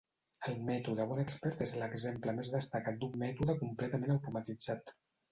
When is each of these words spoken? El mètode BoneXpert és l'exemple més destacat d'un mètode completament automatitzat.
El 0.51 0.55
mètode 0.67 1.03
BoneXpert 1.09 1.59
és 1.65 1.73
l'exemple 1.81 2.33
més 2.37 2.49
destacat 2.53 2.97
d'un 3.03 3.13
mètode 3.25 3.57
completament 3.59 4.15
automatitzat. 4.15 4.95